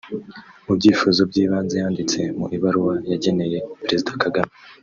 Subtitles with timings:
[0.65, 4.53] Mu byifuzo by’ibanze yanditse mu ibaruwa yageneye Perezida Kagame